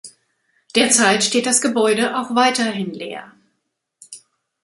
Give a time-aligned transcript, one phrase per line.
[0.73, 3.33] Derzeit steht das Gebäude auch weiterhin leer.